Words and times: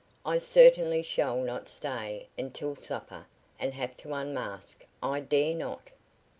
I 0.25 0.39
certainly 0.39 1.03
shall 1.03 1.37
not 1.37 1.69
stay 1.69 2.27
until 2.35 2.75
supper 2.75 3.27
and 3.59 3.75
have 3.75 3.95
to 3.97 4.15
unmask. 4.15 4.83
I 5.03 5.19
dare 5.19 5.53
not." 5.53 5.91